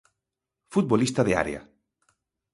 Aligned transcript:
Futbolista 0.73 1.21
de 1.27 1.33
área. 1.43 1.61